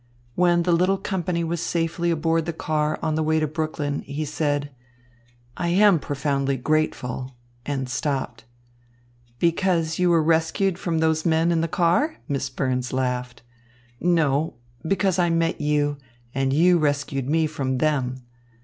[0.33, 4.25] When the little company was safely aboard the car on the way to Brooklyn, he
[4.25, 4.71] said:
[5.55, 7.35] "I am profoundly grateful"
[7.67, 8.45] and stopped.
[9.37, 13.43] "Because you were rescued from those men in the car?" Miss Burns laughed.
[13.99, 14.55] "No.
[14.81, 15.97] Because I met you,
[16.33, 18.23] and you rescued me from them.